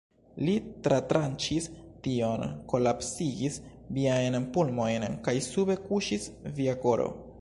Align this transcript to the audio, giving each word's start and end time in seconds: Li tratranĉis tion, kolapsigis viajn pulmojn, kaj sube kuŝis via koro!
Li 0.45 0.53
tratranĉis 0.85 1.67
tion, 2.07 2.45
kolapsigis 2.73 3.59
viajn 3.99 4.39
pulmojn, 4.57 5.07
kaj 5.29 5.37
sube 5.49 5.77
kuŝis 5.85 6.27
via 6.61 6.79
koro! 6.87 7.11